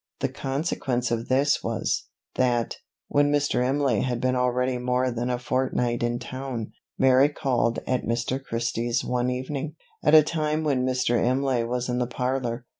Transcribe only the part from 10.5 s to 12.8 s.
when Mr. Imlay was in the parlour.